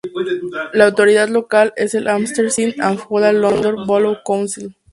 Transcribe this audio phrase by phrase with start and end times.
[0.73, 4.75] La autoridad local es el Hammersmith and Fulham London Borough Council.